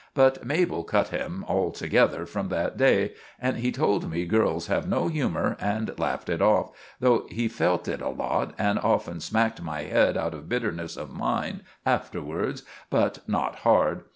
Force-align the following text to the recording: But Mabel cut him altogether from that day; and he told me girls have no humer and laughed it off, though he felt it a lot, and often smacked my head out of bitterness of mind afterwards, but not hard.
But 0.15 0.43
Mabel 0.43 0.83
cut 0.83 1.09
him 1.09 1.45
altogether 1.47 2.25
from 2.25 2.47
that 2.49 2.75
day; 2.75 3.13
and 3.39 3.57
he 3.57 3.71
told 3.71 4.09
me 4.09 4.25
girls 4.25 4.65
have 4.65 4.87
no 4.89 5.07
humer 5.09 5.55
and 5.61 5.91
laughed 5.99 6.27
it 6.27 6.41
off, 6.41 6.71
though 6.99 7.27
he 7.29 7.47
felt 7.47 7.87
it 7.87 8.01
a 8.01 8.09
lot, 8.09 8.55
and 8.57 8.79
often 8.79 9.19
smacked 9.19 9.61
my 9.61 9.81
head 9.83 10.17
out 10.17 10.33
of 10.33 10.49
bitterness 10.49 10.97
of 10.97 11.11
mind 11.11 11.61
afterwards, 11.85 12.63
but 12.89 13.19
not 13.29 13.57
hard. 13.57 14.01